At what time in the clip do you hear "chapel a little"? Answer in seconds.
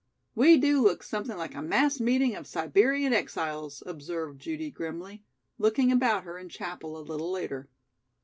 6.49-7.29